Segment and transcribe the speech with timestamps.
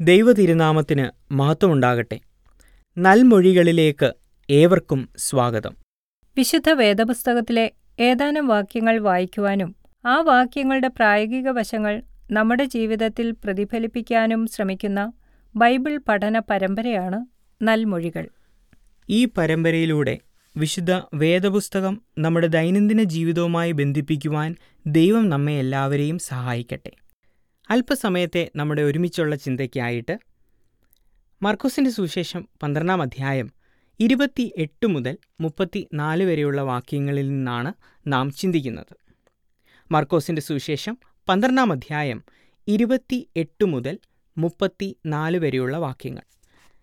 [0.00, 2.20] ദൈവതിരുനാമത്തിന് മഹത്വമുണ്ടാകട്ടെ.
[2.98, 4.14] നൽമൊഴികളിലേക്ക്
[4.50, 5.76] ഏവർക്കും സ്വാഗതം.
[6.36, 9.76] വിശുദ്ധ വേദപുസ്തകത്തിലെ ഏതാനും വാക്യങ്ങൾ വായിക്കുവാനും
[10.06, 15.12] ആ വാക്യങ്ങളുടെ പ്രായോഗിക വശങ്ങൾ നമ്മുടെ ജീവിതത്തിൽ പ്രതിഫലിപ്പിക്കാനും ശ്രമിക്കുന്ന
[15.56, 17.26] ബൈബിൾ പഠന പരമ്പരയാണ്
[17.62, 18.28] നൽമൊഴികൾ.
[19.10, 20.18] ഈ പരമ്പരയിലൂടെ
[20.56, 24.56] വിശുദ്ധ വേദപുസ്തകം നമ്മുടെ ദൈനംദിന ജീവിതവുമായി ബന്ധിപ്പിക്കുവാൻ
[24.86, 27.03] ദൈവം നമ്മെ എല്ലാവരെയും സഹായിക്കട്ടെ.
[27.70, 30.18] അല്പസമയത്തെ നമ്മുടെ ഒരുമിച്ചുള്ള ചിന്തയ്ക്കായിട്ട്
[31.42, 33.52] മർക്കോസിന്റെ സുവിശേഷം പന്ത്രണ്ടാം അധ്യായം
[34.00, 37.72] ഇരുപത്തി എട്ട് മുതൽ മുപ്പത്തി നാല് വരെയുള്ള വാക്യങ്ങളിൽ നിന്നാണ്
[38.06, 38.94] നാം ചിന്തിക്കുന്നത്.
[39.92, 42.24] മർക്കോസിന്റെ സുവിശേഷം പന്ത്രണ്ടാം അധ്യായം
[42.68, 43.98] ഇരുപത്തി എട്ട് മുതൽ
[44.38, 46.22] മുപ്പത്തി നാല് വരെയുള്ള വാക്യങ്ങൾ.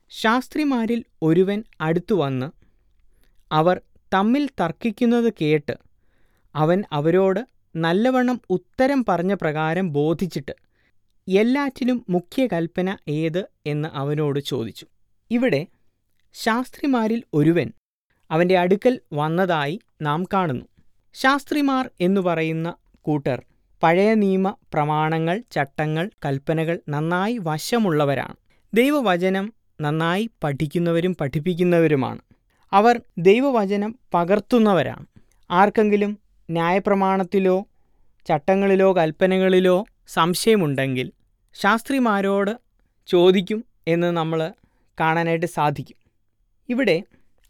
[0.09, 2.51] ശാസ്ത്രിമാരിൽ ഒരുവൻ അടുത്തു വന്ന്
[3.51, 3.81] അവർ
[4.13, 5.77] തമ്മിൽ തർക്കിക്കുന്നത് കേട്ട്
[6.55, 10.70] അവൻ അവരോട് നല്ലവണ്ണം ഉത്തരം പറഞ്ഞ പ്രകാരം ബോധിച്ചിട്ട്
[11.37, 14.85] എല്ലാറ്റിലും മുഖ്യ കൽപ്പന ഏത് എന്ന് അവനോട് ചോദിച്ചു.
[15.31, 15.67] ഇവിടെ
[16.33, 17.71] ശാസ്ത്രിമാരിൽ ഒരുവൻ
[18.31, 20.65] അവന്റെ അടുക്കൽ വന്നതായി നാം കാണുന്നു.
[21.13, 23.45] ശാസ്ത്രിമാർ എന്നു പറയുന്ന കൂട്ടർ
[23.83, 28.35] പഴയ നിയമ പ്രമാണങ്ങൾ ചട്ടങ്ങൾ കൽപ്പനകൾ നന്നായി വശമുള്ളവരാണ്.
[28.73, 32.19] ദൈവവചനം നന്നായി പഠിക്കുന്നവരും പഠിപ്പിക്കുന്നവരുമാണ്.
[32.71, 35.05] അവർ ദൈവവചനം പകർത്തുന്നവരാണ്.
[35.51, 36.17] ആർക്കെങ്കിലും
[36.49, 37.67] ന്യായപ്രമാണത്തിലോ
[38.27, 41.11] ചട്ടങ്ങളിലോ കൽപ്പനകളിലോ സംശയമുണ്ടെങ്കിൽ
[41.53, 42.59] ശാസ്ത്രിമാരോട്
[43.07, 44.53] ചോദിക്കും എന്ന് നമ്മൾ
[44.99, 45.97] കാണാനായിട്ട് സാധിക്കും.
[46.69, 47.03] ഇവിടെ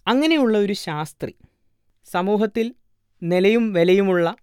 [0.08, 1.36] അങ്ങനെയുള്ള ഒരു ശാസ്ത്രി
[2.06, 2.76] സമൂഹത്തിൽ
[3.24, 4.36] നിലയും വിലയുമുള്ള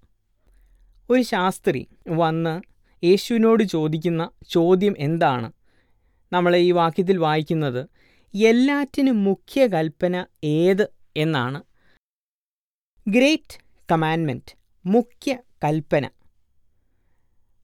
[1.10, 2.60] ഒരു ശാസ്ത്രി വന്ന്
[3.04, 5.52] യേശുവിനോട് ചോദിക്കുന്ന ചോദ്യം എന്താണ്?
[6.32, 7.88] നമ്മൾ ഈ വാക്യത്തിൽ വായിക്കുന്നത്
[8.34, 11.62] എല്ലാറ്റിനും മുഖ്യ കൽപ്പന ഏത് എന്നാണ്.
[13.06, 13.58] ഗ്രേറ്റ്
[13.92, 16.06] കമാൻമെന്റ് മുഖ്യ കൽപ്പന.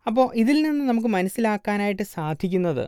[0.06, 2.84] അപ്പോൾ ഇതിൽ നിന്ന് നമുക്ക് മനസ്സിലാക്കാനായിട്ട് സാധിക്കുന്നത്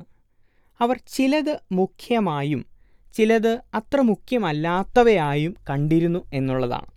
[0.80, 2.62] അവർ ചിലത് മുഖ്യമായും
[3.14, 6.90] ചിലത് അത്ര മുഖ്യമല്ലാത്തവയായും കണ്ടിരുന്നു എന്നുള്ളതാണ്.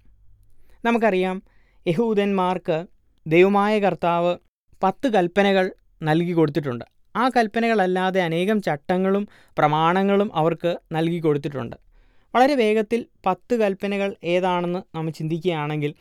[0.86, 1.42] നമുക്കറിയാം
[1.88, 2.78] യഹൂദന്മാർക്ക്
[3.28, 4.38] ദൈവമായ കർത്താവ്
[4.84, 5.66] പത്ത് കൽപ്പനകൾ
[6.04, 6.86] നൽകി കൊടുത്തിട്ടുണ്ട്.
[7.16, 9.28] ആ കൽപ്പനകളല്ലാതെ അനേകം ചട്ടങ്ങളും
[9.58, 11.76] പ്രമാണങ്ങളും അവർക്ക് നൽകി കൊടുത്തിട്ടുണ്ട്.
[12.36, 15.96] വളരെ വേഗത്തിൽ പത്ത് കൽപ്പനകൾ ഏതാണെന്ന് നമ്മൾ ചിന്തിക്കുകയാണെങ്കിൽ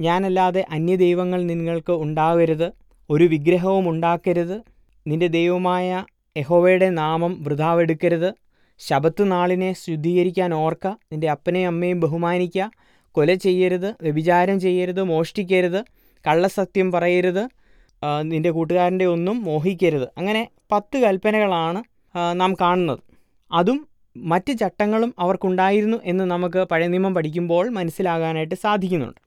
[0.00, 2.68] ഞാനല്ലാതെ അന്യദൈവങ്ങൾ നിങ്ങൾക്ക് ഉണ്ടാകരുത്
[3.10, 4.62] ഒരു വിഗ്രഹവും ഉണ്ടാക്കരുത്.
[5.06, 6.04] നിന്റെ ദൈവമായ
[6.36, 8.34] യഹോവയുടെ നാമം വൃഥാവെടുക്കരുത്.
[8.78, 10.86] ശബത്ത് നാളിനെ ശുദ്ധീകരിക്കാൻ ഓർക്ക.
[10.86, 12.70] നിന്റെ അപ്പനെയും അമ്മയും ബഹുമാനിക്കുക
[13.14, 15.84] കൊല ചെയ്യരുത് വ്യഭിചാരം ചെയ്യരുത് മോഷ്ടിക്കരുത്
[16.26, 17.48] കള്ളസത്യം പറയരുത്
[18.22, 20.08] നിന്റെ കൂട്ടുകാരന്റെ ഒന്നും മോഹിക്കരുത്.
[20.18, 21.82] അങ്ങനെ പത്ത് കൽപ്പനകളാണ്
[22.40, 22.98] നാം കാണുന്നത്.
[23.52, 29.20] അതും മറ്റ് ചട്ടങ്ങളും അവർക്കുണ്ടായിരുന്നു എന്ന് നമുക്ക് പഴയ നിയമം പഠിക്കുമ്പോൾ മനസ്സിലാകാനായിട്ട് സാധിക്കുന്നുണ്ട്.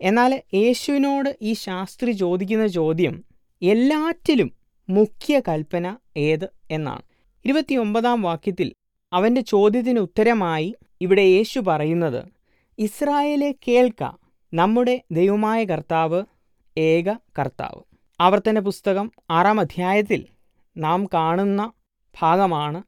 [0.00, 3.29] എന്നാൽ യേശുവിനോട് ഈ ശാസ്ത്രി ചോദിക്കുന്ന ചോദ്യം
[3.62, 4.52] എല്ലാറ്റിലും
[4.88, 7.02] മുഖ്യ കൽപ്പന ഏത് എന്നാണ്.
[7.44, 8.72] ഇരുപത്തിയൊമ്പതാം വാക്യത്തിൽ
[9.12, 12.24] അവന്റെ ചോദ്യത്തിന് ഉത്തരമായി ഇവിടെ യേശു പറയുന്നത്
[12.78, 14.12] ഇസ്രായേലെ കേൾക്ക
[14.54, 16.22] നമ്മുടെ ദൈവമായ കർത്താവ്
[16.78, 17.82] ഏക കർത്താവ്.
[18.20, 20.26] ആവർത്തന പുസ്തകം ആറാം അധ്യായത്തിൽ
[20.76, 21.72] നാം കാണുന്ന
[22.20, 22.82] ഭാഗമാണ്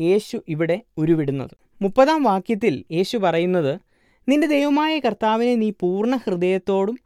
[0.00, 1.50] യേശു ഇവിടെ ഉരുവിടുന്നത്.
[1.82, 3.80] മുപ്പതാം വാക്യത്തിൽ യേശു പറയുന്നത്
[4.28, 6.98] നിന്റെ ദൈവമായ കർത്താവിനെ നീ പൂർണ ഹൃദയത്തോടും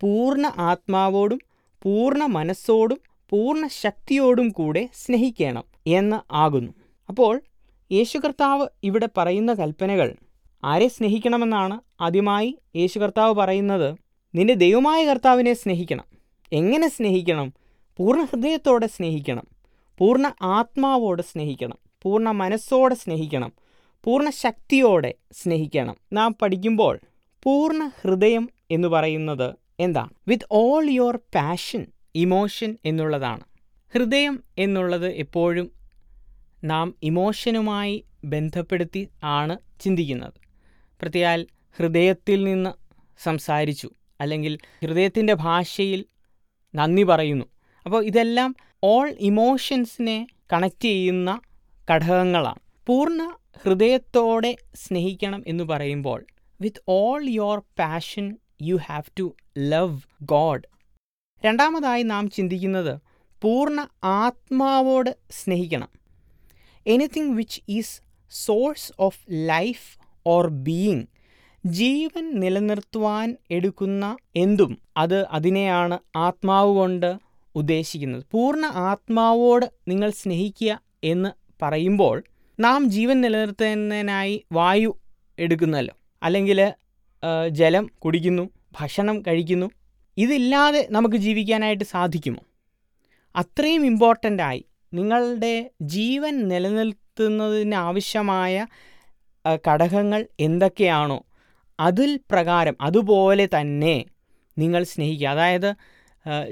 [0.00, 1.40] പൂർണ ആത്മാവോടും
[1.82, 2.98] പൂർണ മനസ്സോടും
[3.30, 6.72] പൂർണ ശക്തിയോടും കൂടെ സ്നേഹിക്കണം എന്ന് ആകുന്നു.
[7.08, 7.40] അപ്പോൾ
[7.92, 10.16] യേശു കർത്താവ് ഇവിടെ പറയുന്ന കൽപ്പനകൾ
[10.64, 13.98] ആരെ സ്നേഹിക്കണമെന്നാണ് ആദ്യമായി യേശു കർത്താവ് പറയുന്നത്?
[14.34, 16.04] നിന്റെ ദൈവമായ കർത്താവിനെ സ്നേഹിക്കണം.
[16.52, 17.52] എങ്ങനെ സ്നേഹിക്കണം?
[17.96, 19.44] പൂർണ ഹൃദയത്തോടെ സ്നേഹിക്കണം.
[19.98, 21.78] പൂർണ ആത്മാവോടെ സ്നേഹിക്കണം.
[22.02, 23.52] പൂർണ മനസ്സോടെ സ്നേഹിക്കണം.
[24.04, 25.96] പൂർണ ശക്തിയോടെ സ്നേഹിക്കണം.
[26.12, 26.98] നാം പഠിക്കുമ്പോൾ
[27.42, 33.40] പൂർണ ഹൃദയം എന്ന് പറയുന്നത് എന്താണ് with all your passion emotion എന്നുള്ളതാണ്.
[33.94, 35.72] ഹൃദയം എന്നുള്ളത് എപ്പോഴും
[36.64, 40.32] നാം ഇമോഷനുമായി ബന്ധപ്പെടുത്തി ആണ് ചിന്തിക്കുന്നത്.
[41.00, 41.46] പ്രത്യാൽ
[41.76, 42.70] ഹൃദയത്തിൽ നിന്ന്
[43.22, 43.90] സംസാരിച്ചു
[44.20, 46.04] അല്ലെങ്കിൽ ഹൃദയത്തിന്റെ ഭാഷയിൽ
[46.74, 47.44] നന്ദി പറയുന്നു.
[47.86, 51.40] അപ്പോൾ ഇതെല്ലാം ഓൾ ഇമോഷൻസിനെ കണക്റ്റ് ചെയ്യുന്ന
[51.90, 52.58] ഘടകങ്ങളാണ്.
[52.86, 56.26] പൂർണ ഹൃദയത്തോടെ സ്നേഹിക്കണം എന്ന് പറയുമ്പോൾ
[56.60, 60.62] with all your passion you have to love God
[61.44, 63.00] രണ്ടാമതായി നാം ചിന്തിക്കുന്നത്
[63.42, 65.88] പൂർണ ആത്മാവോട് സ്നേഹിക്കണം.
[66.86, 71.04] Anything which is source of life or being
[71.66, 77.18] ജീവൻ നിലനിർത്തുവാൻ എടുക്കുന്ന എന്തും അത് അതിനെയാണ് ആത്മാവ് കൊണ്ട്
[77.54, 78.24] ഉദ്ദേശിക്കുന്നത്.
[78.30, 81.28] പൂർണ ആത്മാവോട് നിങ്ങൾ സ്നേഹിക്കുക എന്ന്
[81.62, 82.22] പറയുമ്പോൾ
[82.60, 84.98] നാം ജീവൻ നിലനിർത്തുന്നതിനായി വായു
[85.38, 85.94] എടുക്കുന്നല്ലോ.
[86.22, 86.74] അല്ലെങ്കിൽ
[87.48, 88.50] ജലം കുടിക്കുന്നു
[88.80, 89.70] ഭക്ഷണം കഴിക്കുന്നു.
[90.16, 92.42] ഇതില്ലാതെ നമുക്ക് ജീവിക്കാനായിട്ട് സാധിക്കുമോ?
[93.36, 98.66] അത്രയും ഇമ്പോർട്ടന്റായി നിങ്ങളുടെ ജീവൻ നിലനിർത്തുന്നതിനാവശ്യമായ
[99.68, 101.24] ഘടകങ്ങൾ എന്തൊക്കെയാണോ
[101.80, 104.04] അതിൽ പ്രകാരം അതുപോലെ തന്നെ
[104.58, 105.28] നിങ്ങൾ സ്നേഹിക്കുക.
[105.28, 105.74] അതായത്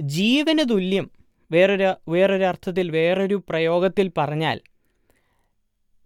[0.00, 1.10] ജീവന് തുല്യം
[1.50, 4.60] വേറൊരു വേറൊരു അർത്ഥത്തിൽ വേറൊരു പ്രയോഗത്തിൽ പറഞ്ഞാൽ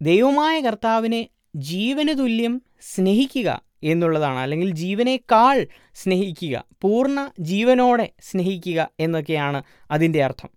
[0.02, 4.38] ദൈവമായ കർത്താവിനെ ജീവന് തുല്യം സ്നേഹിക്കുക എന്നുള്ളതാണ്.
[4.38, 10.50] അല്ലെങ്കിൽ ജീവനേക്കാൾ സ്നേഹിക്കുക പൂർണ ജീവനോടെ സ്നേഹിക്കുക എന്നൊക്കെയാണ് അതിന്റെ അർത്ഥം.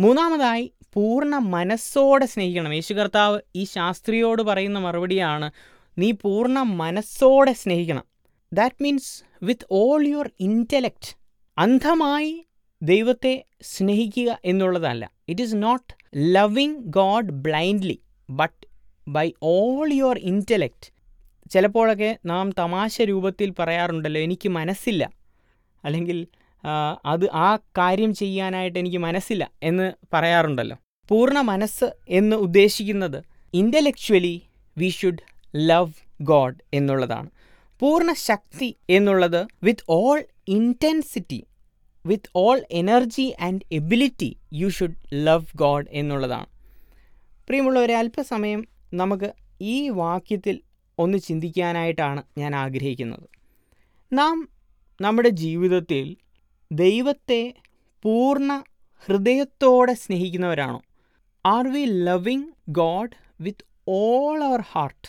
[0.00, 2.72] മൂന്നാമതായി പൂർണ മനസ്സോടെ സ്നേഹിക്കണം.
[2.72, 5.50] യേശു കർത്താവ് ഈ ശാസ്ത്രിയോട് പറയുന്ന മറുപടിയാണ്
[5.98, 8.04] നീ പൂർണ മനസ്സോടെ സ്നേഹിക്കണം.
[8.52, 11.16] That means with all your intellect
[11.58, 12.46] അന്ധമായി
[12.82, 15.10] ദൈവത്തെ സ്നേഹിക്കുക എന്നുള്ളതല്ല.
[15.28, 18.00] It is not loving God blindly
[18.30, 18.66] but
[19.08, 20.91] by all your intellect
[21.52, 25.10] ചിലപ്പോഴൊക്കെ നാം തമാശ രൂപത്തിൽ പറയാറുണ്ടല്ലോ എനിക്ക് മനസ്സില്ല.
[25.84, 26.26] അല്ലെങ്കിൽ
[27.04, 30.76] അത് ആ കാര്യം ചെയ്യാനായിട്ട് എനിക്ക് മനസ്സില്ല എന്ന് പറയാറുണ്ടല്ലോ.
[31.08, 33.18] പൂർണ മനസ്സ് എന്ന് ഉദ്ദേശിക്കുന്നത്
[33.54, 34.42] intellectually
[34.78, 35.24] we should
[35.56, 37.30] love God എന്നുള്ളതാണ്.
[37.80, 41.40] പൂർണ ശക്തി എന്നുള്ളത് with all intensity
[42.06, 46.46] with all energy and ability you should love God എന്നുള്ളതാണ്.
[47.48, 50.60] പ്രിയമുള്ളവരെ അല്പസമയം നമുക്ക് ഈ വാക്യത്തിൽ
[51.02, 53.26] ഒന്ന് ചിന്തിക്കാനായിട്ടാണ് ഞാൻ ആഗ്രഹിക്കുന്നത്.
[54.12, 54.36] നാം
[55.00, 56.06] നമ്മുടെ ജീവിതത്തിൽ
[56.70, 57.42] ദൈവത്തെ
[58.04, 58.50] പൂർണ
[59.06, 60.78] ഹൃദയത്തോടെ സ്നേഹിക്കുന്നവരാണോ?
[61.44, 65.08] Are we loving God with all our heart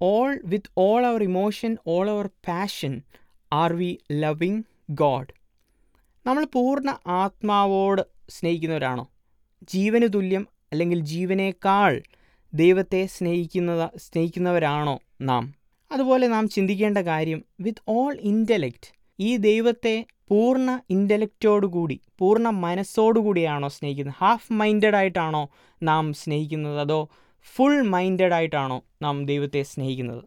[0.00, 2.94] all with all our emotion all our passion
[3.52, 5.32] are we loving God
[6.26, 6.90] നമ്മൾ പൂർണ
[7.20, 9.04] ആത്മാവോട് സ്നേഹിക്കുന്നവരാണോ?
[9.62, 11.92] ജീവന് തുല്യം അല്ലെങ്കിൽ ജീവനേക്കാൾ
[12.56, 15.54] ദൈവത്തെ സ്നേഹിക്കുന്നത് സ്നേഹിക്കുന്നവരാണോ നാം?
[15.92, 18.88] അതുപോലെ നാം ചിന്തിക്കേണ്ട കാര്യം വിത്ത് ഓൾ ഇന്റലക്റ്റ്
[19.20, 24.14] ഈ ദൈവത്തെ പൂർണ ഇന്റലക്റ്റോടുകൂടി പൂർണ മനസ്സോടുകൂടിയാണോ സ്നേഹിക്കുന്നത്?
[24.18, 25.48] ഹാഫ് മൈൻഡഡ് ആയിട്ടാണോ
[25.82, 26.80] നാം സ്നേഹിക്കുന്നത്?
[26.80, 27.08] അതോ
[27.54, 30.24] ഫുൾ മൈൻഡഡ് ആയിട്ടാണോ നാം ദൈവത്തെ സ്നേഹിക്കുന്നത്?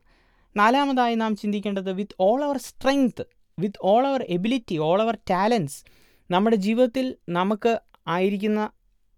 [0.58, 3.26] നാലാമതായി നാം ചിന്തിക്കേണ്ടത് with all our strength
[3.60, 5.84] with all our ability all our talents
[6.32, 8.70] നമ്മുടെ ജീവിതത്തിൽ നമുക്ക് ആയിരിക്കുന്ന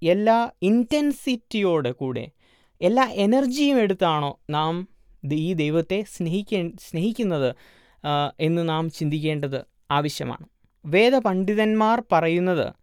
[0.04, 2.31] എല്ലാ ഇന്റൻസിറ്റിയോട് കൂടെ
[2.81, 4.88] എല്ലാ എനർജിയും എടുത്താണോ നാം
[5.33, 7.56] ഈ ദൈവത്തെ സ്നേഹിക്കേ സ്നേഹിക്കുന്നത്
[8.39, 10.45] എന്ന് നാം ചിന്തിക്കേണ്ടത് ആവശ്യമാണ്.
[10.86, 12.74] വേദപണ്ഡിതന്മാർ പറയുന്നത്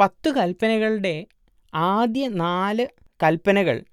[0.00, 1.26] പത്ത് കൽപ്പനകളുടെ
[1.74, 2.86] ആദ്യ നാല്
[3.22, 3.84] കൽപ്പനകൾ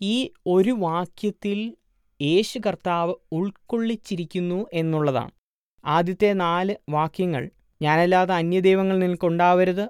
[0.00, 1.76] ഈ ഒരു വാക്യത്തിൽ
[2.22, 5.30] യേശു കർത്താവ് ഉൾക്കൊള്ളിച്ചിരിക്കുന്നു എന്നുള്ളതാണ്.
[5.84, 7.50] ആദ്യത്തെ നാല് വാക്യങ്ങൾ
[7.82, 9.88] ഞാനല്ലാതെ അന്യദൈവങ്ങൾ നിനക്കുണ്ടാവരുത്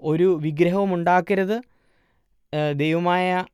[0.00, 1.62] ഒരു വിഗ്രഹവും ഉണ്ടാക്കരുത്
[2.74, 3.44] ദൈവമായ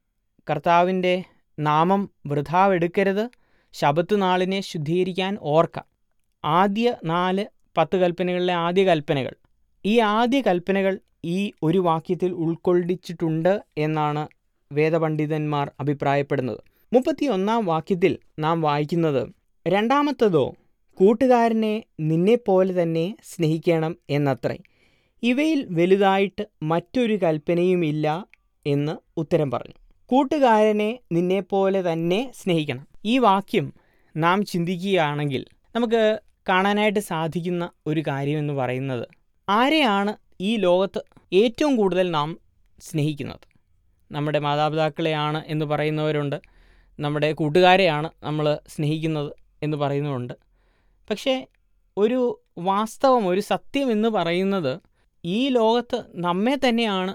[0.50, 1.24] കർത്താവിന്റെ
[1.58, 3.30] നാമം വൃഥാവെടുക്കരുത്.
[3.72, 5.80] ശബത്ത് നാളിനെ ശുദ്ധീകരിക്കാൻ ഓർക്ക.
[6.44, 7.46] ആദ്യ നാല്
[7.76, 9.34] പത്ത് കൽപ്പനകളിലെ ആദ്യ കൽപ്പനകൾ.
[9.84, 14.28] ഈ ആദ്യ കൽപ്പനകൾ ഈ ഒരു വാക്യത്തിൽ ഉൾക്കൊള്ളിച്ചിട്ടുണ്ട് എന്നാണ്
[14.72, 16.58] വേദപണ്ഡിതന്മാർ അഭിപ്രായപ്പെടുന്നത്.
[16.94, 19.28] മുപ്പത്തി ഒന്നാം വാക്യത്തിൽ നാം വായിക്കുന്നത്
[19.68, 20.54] രണ്ടാമത്തതോ
[20.94, 24.58] കൂട്ടുകാരനെ നിന്നെപ്പോലെ തന്നെ സ്നേഹിക്കണം എന്നത്രേ.
[25.22, 28.26] ഇവയിൽ വലുതായിട്ട് മറ്റൊരു കൽപ്പനയുമില്ല
[28.66, 29.87] എന്ന് ഉത്തരം പറഞ്ഞു.
[30.10, 32.86] കൂട്ടുകാരനെ നിന്നെപ്പോലെ തന്നെ സ്നേഹിക്കണം.
[33.04, 33.72] ഈ വാക്യം
[34.16, 35.46] നാം ചിന്തിക്കുകയാണെങ്കിൽ
[35.76, 39.08] നമുക്ക് കാണാനായിട്ട് സാധിക്കുന്ന ഒരു കാര്യമെന്ന് പറയുന്നത്
[39.48, 41.00] ആരെയാണ് ഈ ലോകത്ത്
[41.32, 42.38] ഏറ്റവും കൂടുതൽ നാം
[42.80, 43.44] സ്നേഹിക്കുന്നത്?
[44.12, 46.40] നമ്മുടെ മാതാപിതാക്കളെയാണ് എന്ന് പറയുന്നവരുണ്ട്.
[47.00, 50.34] നമ്മുടെ കൂട്ടുകാരെയാണ് നമ്മൾ സ്നേഹിക്കുന്നത് എന്ന് പറയുന്നുണ്ട്
[51.10, 51.46] പക്ഷേ
[51.96, 54.80] ഒരു വാസ്തവം ഒരു സത്യം എന്ന് പറയുന്നത്
[55.24, 57.14] ഈ ലോകത്ത് നമ്മെ തന്നെയാണ്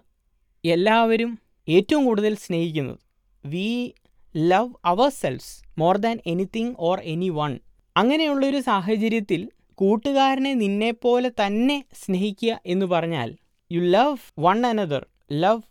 [0.65, 2.99] എല്ലാവരും ഏറ്റവും കൂടുതൽ സ്നേഹിക്കുന്നത്.
[3.45, 3.93] We
[4.35, 4.73] love
[5.09, 7.59] ourselves more than anything or anyone
[7.95, 9.41] അങ്ങനെയുള്ളൊരു സാഹചര്യത്തിൽ
[9.73, 13.29] കൂട്ടുകാരനെ നിന്നെപ്പോലെ തന്നെ സ്നേഹിക്കുക എന്ന് പറഞ്ഞാൽ
[13.71, 15.61] you love one another love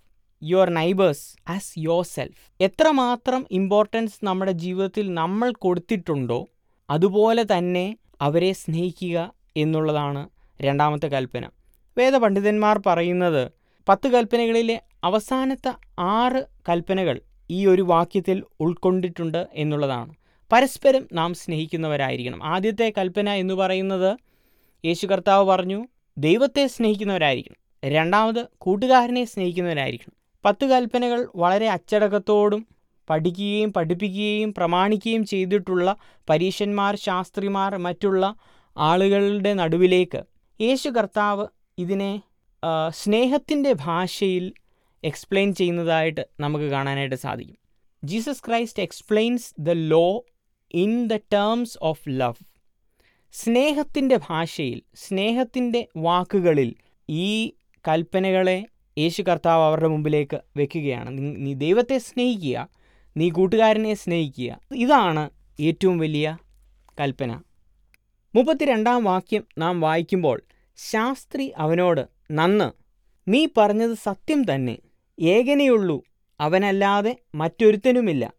[0.43, 6.49] your neighbours as yourself എത്രമാത്രം ഇമ്പോർട്ടൻസ് നമ്മുടെ ജീവിതത്തിൽ നമ്മൾ കൊടുത്തിട്ടുണ്ടോ
[6.91, 9.19] അതുപോലെ തന്നെ അവരെ സ്നേഹിക്കുക
[9.57, 10.23] എന്നുള്ളതാണ്
[10.61, 11.45] രണ്ടാമത്തെ കൽപ്പന.
[11.97, 13.53] വേദപണ്ഡിതന്മാർ പറയുന്നത്
[13.89, 20.15] പത്ത് കൽപ്പനകളിലെ അവസാനത്തെ ആറ് കൽപ്പനകൾ ഈ ഒരു വാക്യത്തിൽ ഉൾക്കൊണ്ടിട്ടുണ്ട് എന്നുള്ളതാണ്.
[20.53, 22.45] പരസ്പരം നാം സ്നേഹിക്കുന്നവരായിരിക്കണം.
[22.45, 24.19] ആദ്യത്തെ കൽപ്പന എന്ന് പറയുന്നത്
[24.85, 25.87] യേശു കർത്താവ് പറഞ്ഞു
[26.19, 27.91] ദൈവത്തെ സ്നേഹിക്കുന്നവരായിരിക്കണം.
[27.93, 30.17] രണ്ടാമത് കൂട്ടുകാരനെ സ്നേഹിക്കുന്നവരായിരിക്കണം.
[30.45, 32.67] പത്ത് കൽപ്പനകൾ വളരെ അച്ചടക്കത്തോടും
[33.11, 35.97] പഠിക്കുകയും പഠിപ്പിക്കുകയും പ്രമാണിക്കുകയും ചെയ്തിട്ടുള്ള
[36.31, 38.35] പരീശന്മാർ ശാസ്ത്രിമാർ മറ്റുള്ള
[38.77, 40.23] ആളുകളുടെ നടുവിലേക്ക്
[40.61, 41.47] യേശു കർത്താവ്
[41.79, 42.23] ഇതിനെ
[42.89, 44.53] സ്നേഹത്തിന്റെ ഭാഷയിൽ
[45.05, 47.57] എക്സ്പ്ലെയിൻ ചെയ്യുന്നതായിട്ട് നമുക്ക് കാണാനായിട്ട് സാധിക്കും.
[48.05, 50.25] Jesus Christ explains the law
[50.75, 52.45] in the terms of love
[53.33, 56.75] സ്നേഹത്തിന്റെ ഭാഷയിൽ സ്നേഹത്തിന്റെ വാക്കുകളിൽ
[57.09, 57.53] ഈ
[57.89, 58.67] കൽപ്പനകളെ
[58.99, 61.11] യേശു കർത്താവ് അവരുടെ മുമ്പിലേക്ക് വെക്കുകയാണ്.
[61.47, 62.69] നീ ദൈവത്തെ സ്നേഹിക്കുക
[63.17, 64.61] നീ കൂട്ടുകാരനെ സ്നേഹിക്കുക.
[64.75, 65.31] ഇതാണ്
[65.61, 66.37] ഏറ്റവും വലിയ
[67.01, 67.43] കൽപ്പന.
[68.35, 70.43] മുപ്പത്തിരണ്ടാം വാക്യം നാം വായിക്കുമ്പോൾ
[70.77, 72.71] ശാസ്ത്രി അവനോട് നന്ന്
[73.31, 74.79] നീ പറഞ്ഞത് സത്യം തന്നെ.
[75.23, 76.03] ഏകനെയുള്ളൂ.
[76.41, 78.33] അവനല്ലാതെ മറ്റൊരുത്തനുമില്ല.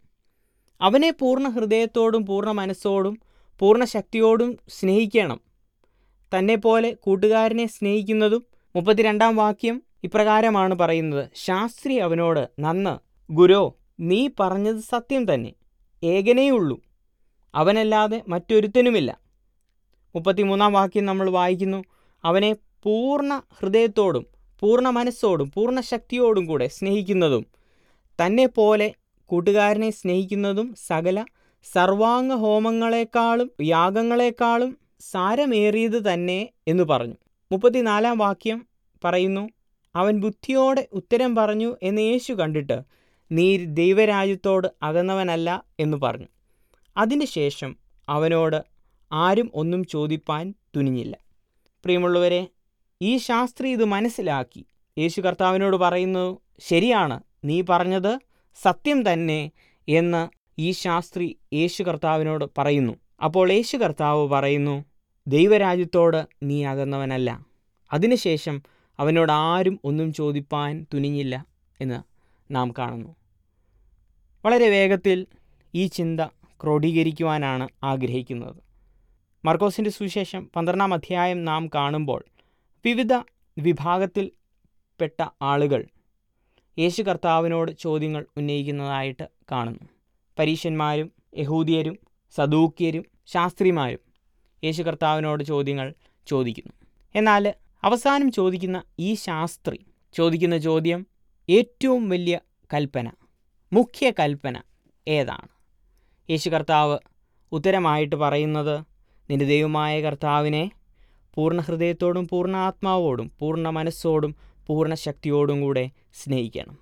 [0.81, 3.17] അവനെ പൂർണ ഹൃദയത്തോടും പൂർണ മനസ്സോടും
[3.59, 5.39] പൂർണ ശക്തിയോടും സ്നേഹിക്കണം.
[6.37, 11.29] തന്നെ പോലെ കൂട്ടുകാരനെ സ്നേഹിക്കുന്നതും മുപ്പത്തിരണ്ടാം വാക്യം ഇപ്രകാരമാണ് പറയുന്നത്.
[11.35, 12.97] ശാസ്ത്രി അവനോട് നന്ന്
[13.31, 15.53] ഗുരോ നീ പറഞ്ഞത് സത്യം തന്നെ.
[16.03, 16.81] ഏകനേയുള്ളൂ.
[17.55, 19.19] അവനല്ലാതെ മറ്റൊരുത്തനുമില്ല.
[20.15, 21.83] മുപ്പത്തിമൂന്നാം വാക്യം നമ്മൾ വായിക്കുന്നു.
[22.23, 24.32] അവനെ പൂർണ ഹൃദയത്തോടും
[24.63, 27.45] പൂർണ മനസ്സോടും പൂർണ ശക്തിയോടും കൂടെ സ്നേഹിക്കുന്നതും
[28.25, 28.93] തന്നെ പോലെ
[29.25, 31.25] കൂട്ടുകാരനെ സ്നേഹിക്കുന്നതും സകല
[31.73, 37.15] സർവാംഗ ഹോമങ്ങളെക്കാളും യാഗങ്ങളെക്കാളും സാരമേറിയത് തന്നെ എന്ന് പറഞ്ഞു.
[37.51, 38.65] മുപ്പത്തിനാലാം വാക്യം
[39.03, 39.49] പറയുന്നു
[39.95, 42.81] അവൻ ബുദ്ധിയോടെ ഉത്തരം പറഞ്ഞു എന്ന് യേശു കണ്ടിട്ട്
[43.31, 46.27] നീ ദൈവരാജ്യത്തോട് അകന്നവനല്ല എന്ന് പറഞ്ഞു.
[46.97, 47.77] അതിന് ശേഷം
[48.09, 48.63] അവനോട്
[49.11, 51.17] ആരും ഒന്നും ചോദിപ്പാൻ തുനിഞ്ഞില്ല.
[51.83, 52.47] പ്രിയമുള്ളവരെ
[53.01, 54.65] ഈ ശാസ്ത്രി ഇത് മനസ്സിലാക്കി.
[54.97, 58.19] യേശു കർത്താവിനോട് പറയുന്നു ശരിയാണ് നീ പറഞ്ഞത്
[58.61, 59.51] സത്യം തന്നെ
[59.89, 62.93] എന്ന് ഈ ശാസ്ത്രി യേശു കർത്താവിനോട് പറയുന്നു.
[63.23, 64.85] അപ്പോൾ യേശു കർത്താവ് പറയുന്നു
[65.27, 67.45] ദൈവരാജ്യത്തോട് നീ അകന്നവനല്ല.
[67.93, 68.61] അതിനുശേഷം
[68.99, 71.45] അവനോട് ആരും ഒന്നും ചോദിപ്പാൻ തുനിഞ്ഞില്ല
[71.81, 72.03] എന്ന്
[72.53, 73.15] നാം കാണുന്നു.
[74.45, 75.27] വളരെ വേഗത്തിൽ
[75.75, 76.19] ഈ ചിന്ത
[76.63, 78.63] ക്രോഡീകരിക്കുവാനാണ് ആഗ്രഹിക്കുന്നത്.
[79.45, 82.25] മർക്കോസിന്റെ സുവിശേഷം പന്ത്രണ്ടാം അധ്യായം നാം കാണുമ്പോൾ
[82.85, 83.13] വിവിധ
[83.57, 85.85] വിഭാഗത്തിൽപ്പെട്ട ആളുകൾ
[86.79, 89.89] യേശു കർത്താവിനോട് ചോദ്യങ്ങൾ ഉന്നയിക്കുന്നതായിട്ട് കാണുന്നു.
[90.39, 91.99] പരീശന്മാരും യഹൂദിയരും
[92.31, 93.99] സദൂക്യരും ശാസ്ത്രിമാരും
[94.63, 95.93] യേശു കർത്താവിനോട് ചോദ്യങ്ങൾ
[96.27, 96.73] ചോദിക്കുന്നു.
[97.15, 101.07] എന്നാൽ അവസാനം ചോദിക്കുന്ന ഈ ശാസ്ത്രി ചോദിക്കുന്ന ചോദ്യം
[101.49, 102.39] ഏറ്റവും വലിയ
[102.73, 103.11] കൽപ്പന
[103.73, 104.61] മുഖ്യ കൽപ്പന
[105.07, 105.47] ഏതാണ്?
[106.31, 106.97] യേശു കർത്താവ്
[107.51, 108.85] ഉത്തരമായിട്ട് പറയുന്നത്
[109.29, 110.71] നിന്റെ ദൈവമായ കർത്താവിനെ
[111.33, 114.35] പൂർണ ഹൃദയത്തോടും പൂർണ ആത്മാവോടും പൂർണ മനസ്സോടും
[114.67, 116.77] പൂർണ ശക്തിയോടും കൂടെ സ്നേഹിക്കണം.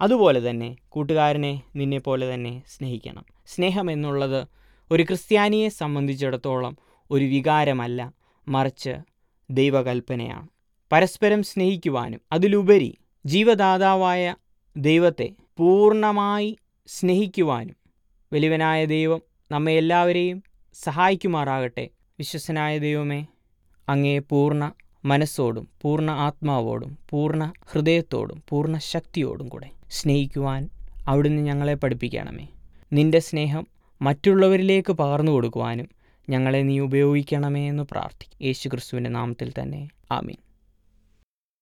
[0.00, 3.24] അതുപോലെ തന്നെ കൂട്ടുകാരനെ നിന്നെപ്പോലെ തന്നെ സ്നേഹിക്കണം.
[3.46, 4.46] സ്നേഹം എന്നുള്ളത്
[4.90, 6.76] ഒരു ക്രിസ്ത്യാനിയെ സംബന്ധിച്ചിടത്തോളം
[7.10, 8.12] ഒരു വികാരമല്ല
[8.48, 8.96] മറിച്ച്
[9.50, 10.48] ദൈവകൽപ്പനയാണ്.
[10.92, 14.34] പരസ്പരം സ്നേഹിക്കുവാനും അതിലുപരി ജീവദാതാവായ
[14.76, 16.56] ദൈവത്തെ പൂർണമായി
[16.86, 17.76] സ്നേഹിക്കുവാനും
[18.32, 20.42] വലിയവനായ ദൈവം നമ്മെ എല്ലാവരെയും
[20.74, 23.26] സഹായിക്കുമാറാകട്ടെ വിശ്വസനായ ദൈവമേ
[23.88, 24.72] അങ്ങേ പൂർണ
[25.04, 30.68] മനസ്സോടും പൂർണ ആത്മാവോടും പൂർണ ഹൃദയത്തോടും പൂർണ ശക്തിയോടും കൂടെ സ്നേഹിക്കുവാൻ
[31.08, 32.46] അവിടുന്ന് ഞങ്ങളെ പഠിപ്പിക്കണമേ.
[32.92, 33.66] നിന്റെ സ്നേഹം
[34.02, 35.88] മറ്റുള്ളവരിലേക്ക് പകർന്നു കൊടുക്കുവാനും
[36.28, 39.88] ഞങ്ങളെ നീ ഉപയോഗിക്കണമേ എന്ന് പ്രാർത്ഥിക്കും യേശു ക്രിസ്തുവിന്റെ നാമത്തിൽ തന്നെ.
[40.12, 40.43] ആമീൻ.